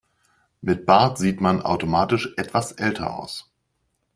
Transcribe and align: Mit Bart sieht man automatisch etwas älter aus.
Mit 0.61 0.87
Bart 0.87 1.19
sieht 1.19 1.41
man 1.41 1.61
automatisch 1.61 2.33
etwas 2.35 2.71
älter 2.71 3.19
aus. 3.19 3.51